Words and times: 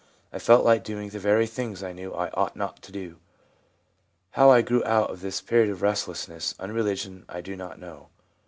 I 0.33 0.39
felt 0.39 0.65
like 0.65 0.83
doing 0.83 1.09
the 1.09 1.19
very 1.19 1.45
things 1.45 1.83
I 1.83 1.93
knew 1.93 2.11
I 2.15 2.29
ought 2.31 2.55
not 2.55 2.81
to 2.81 2.91
do. 2.91 3.17
How 4.31 4.49
I 4.49 4.63
grew 4.63 4.83
out 4.83 5.11
of 5.11 5.21
this 5.21 5.41
period 5.41 5.69
of 5.69 5.83
restless 5.83 6.25
unreligion 6.57 7.23
I 7.29 7.41
do 7.41 7.55
not 7.55 7.77
know. 7.77 8.07